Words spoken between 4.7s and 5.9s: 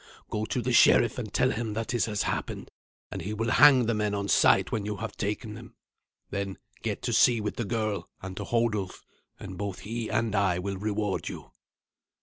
when you have taken them.